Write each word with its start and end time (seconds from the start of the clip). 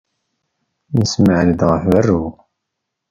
Nsemɛen-d 1.01 1.61
ɣef 1.69 1.83
berru. 1.91 2.23